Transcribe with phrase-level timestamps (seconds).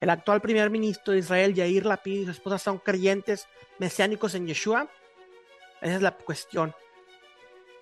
[0.00, 3.48] el actual primer ministro de Israel, Yair Lapid, y su esposa son creyentes
[3.78, 4.88] mesiánicos en Yeshua?
[5.80, 6.74] Esa es la cuestión.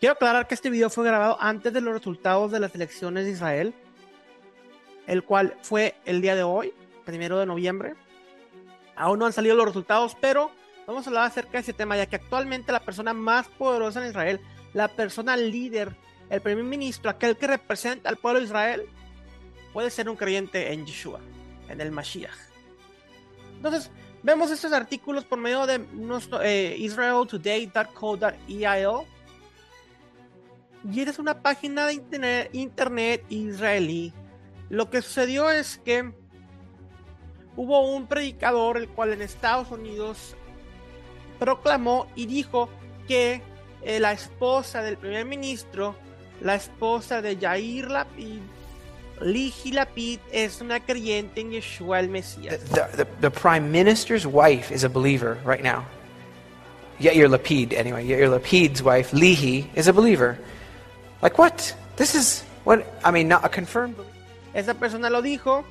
[0.01, 3.31] Quiero aclarar que este video fue grabado antes de los resultados de las elecciones de
[3.31, 3.75] Israel,
[5.07, 6.73] el cual fue el día de hoy,
[7.05, 7.95] primero de noviembre.
[8.95, 10.51] Aún no han salido los resultados, pero
[10.87, 14.11] vamos a hablar acerca de ese tema, ya que actualmente la persona más poderosa en
[14.11, 14.41] Israel,
[14.75, 15.97] la persona líder,
[16.29, 18.83] el primer ministro, aquel que representa al pueblo de Israel,
[19.73, 21.21] puede ser un creyente en Yeshua,
[21.69, 22.37] en el Mashiach.
[23.57, 23.91] Entonces,
[24.23, 29.07] vemos estos artículos por medio de nuestro, eh, israeltoday.co.il
[30.93, 34.13] y eres una página de internet, internet israelí.
[34.69, 36.13] Lo que sucedió es que
[37.57, 40.37] hubo un predicador el cual en Estados Unidos
[41.39, 42.69] proclamó y dijo
[43.09, 43.43] que
[43.83, 45.97] eh, la esposa del primer ministro,
[46.41, 48.41] la esposa de Yair Lapid,
[49.21, 52.59] Lihi Lapid, es una creyente en Yeshua el Mesías.
[52.65, 55.87] The, the, the prime minister's wife is a believer right now.
[56.99, 58.07] Yair Lapid, anyway.
[58.07, 60.39] Yair Lapid's wife, Lihi, is a believer.
[61.23, 61.75] Like what?
[61.97, 63.97] This is what I mean, not a confirmed.
[64.55, 65.65] Esa persona lo dijo.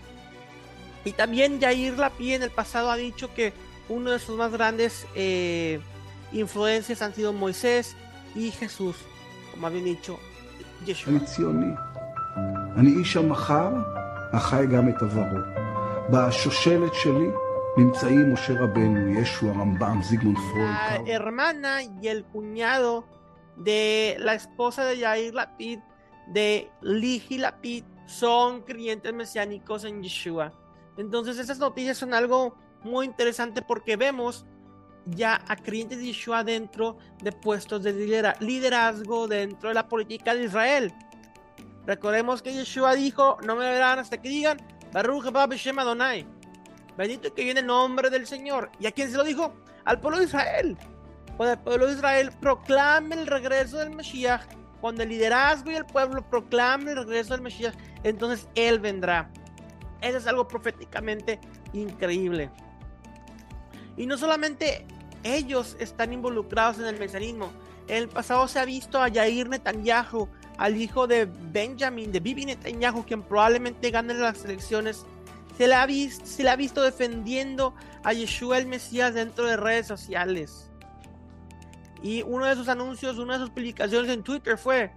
[1.04, 3.54] Y también Yair Lapid en el pasado ha dicho que
[3.90, 5.80] uno de sus más grandes eh,
[6.32, 7.96] influencias han sido Moisés
[8.36, 8.96] y Jesús,
[9.52, 10.20] como habían dicho
[10.84, 11.22] Yeshua.
[12.75, 12.93] אני ציוני.
[12.93, 13.69] אני איש המחר,
[14.33, 15.39] החי גם את עברו.
[16.11, 17.27] בשושלת שלי
[17.79, 21.07] נמצאים משה רבנו, ישו, הרמב"ם, זיגמונד פרויד, La קארל.
[21.07, 23.05] hermana y el cuñado
[23.57, 25.79] de la esposa de Yair Lapid,
[26.35, 30.47] de Lihi Lapid, son creyentes mesiánicos en Yeshua.
[30.99, 32.41] Entonces esas noticias son algo
[32.83, 34.33] muy interesante porque vemos
[35.07, 36.87] ya a creyentes de Yeshua dentro
[37.23, 40.93] de puestos de lidera- liderazgo dentro de la política de Israel.
[41.86, 44.58] Recordemos que Yeshua dijo, no me verán hasta que digan,
[44.92, 46.26] Baruch haba Beshem Adonai.
[46.98, 48.72] Bendito que viene el nombre del Señor.
[48.80, 49.54] ¿Y a quién se lo dijo?
[49.84, 50.78] Al pueblo de Israel.
[51.38, 54.48] Cuando el pueblo de Israel proclame el regreso del Mesías,
[54.80, 59.30] cuando el liderazgo y el pueblo proclame el regreso del Mesías, entonces Él vendrá.
[60.02, 61.40] Eso es algo proféticamente
[61.74, 62.50] increíble.
[63.98, 64.86] Y no solamente
[65.24, 67.52] ellos están involucrados en el mesianismo.
[67.88, 72.46] En el pasado se ha visto a Yair Netanyahu, al hijo de Benjamin, de Bibi
[72.46, 75.06] Netanyahu, quien probablemente gane las elecciones.
[75.58, 75.86] Se le, ha
[76.56, 77.74] visto, defendiendo
[78.04, 80.70] a Yeshua el Mesías dentro de redes sociales.
[82.04, 84.92] Y uno de sus anuncios, una de sus publicaciones en Twitter fue: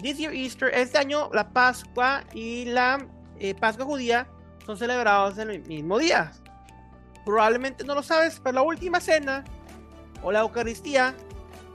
[0.00, 3.06] This year Easter, este año la Pascua y la
[3.38, 4.28] eh, Pascua judía
[4.66, 6.32] son celebrados en el mismo día.
[7.24, 9.44] Probablemente no lo sabes, pero la última cena
[10.22, 11.14] o la Eucaristía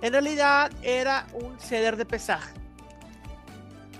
[0.01, 2.66] en realidad era un ceder de pesaje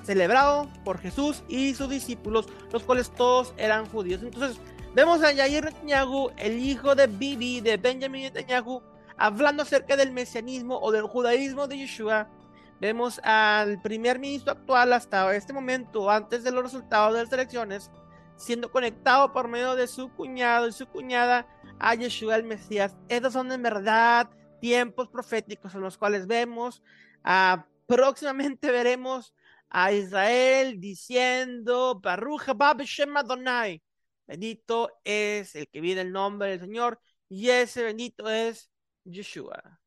[0.07, 4.23] celebrado por Jesús y sus discípulos, los cuales todos eran judíos.
[4.23, 4.57] Entonces,
[4.95, 8.81] vemos a Yair Netanyahu, el hijo de Bibi, de Benjamin Netanyahu,
[9.18, 12.29] hablando acerca del mesianismo o del judaísmo de Yeshua.
[12.79, 17.91] Vemos al primer ministro actual hasta este momento, antes de los resultados de las elecciones,
[18.38, 21.45] siendo conectado por medio de su cuñado y su cuñada
[21.79, 22.95] a Yeshua el Mesías.
[23.09, 24.29] Estos son en verdad
[24.62, 26.81] tiempos proféticos en los cuales vemos,
[27.25, 29.34] ah, próximamente veremos
[29.69, 33.81] a Israel diciendo, Baruch Adonai.
[34.25, 38.69] Bendito es el que viene el nombre del Señor y ese bendito es
[39.06, 39.79] Yeshua.